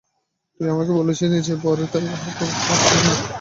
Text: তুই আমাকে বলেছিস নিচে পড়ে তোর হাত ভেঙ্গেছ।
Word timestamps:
তুই 0.55 0.67
আমাকে 0.69 0.91
বলেছিস 0.99 1.27
নিচে 1.31 1.53
পড়ে 1.63 1.83
তোর 1.91 2.03
হাত 2.61 2.81
ভেঙ্গেছ। 2.89 3.21